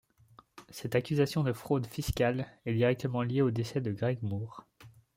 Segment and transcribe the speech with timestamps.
[0.69, 4.65] Cette accusation de fraude fiscale est directement liée au décès de Greg Moore.